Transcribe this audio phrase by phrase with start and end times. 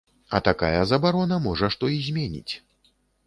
[0.37, 2.53] А такая забарона, можа, што і зменіць.